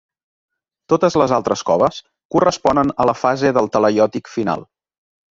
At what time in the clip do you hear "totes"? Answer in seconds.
0.93-1.17